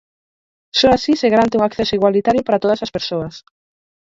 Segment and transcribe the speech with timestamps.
[0.79, 3.35] Só así se garante un acceso igualitario para todas as persoas.